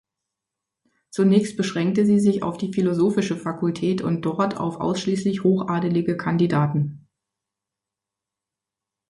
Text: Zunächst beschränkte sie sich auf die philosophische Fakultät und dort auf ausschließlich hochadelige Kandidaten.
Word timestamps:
Zunächst 1.11 1.57
beschränkte 1.57 2.07
sie 2.07 2.19
sich 2.19 2.41
auf 2.41 2.57
die 2.57 2.73
philosophische 2.73 3.37
Fakultät 3.37 4.01
und 4.01 4.23
dort 4.23 4.57
auf 4.57 4.77
ausschließlich 4.77 5.43
hochadelige 5.43 6.17
Kandidaten. 6.17 7.05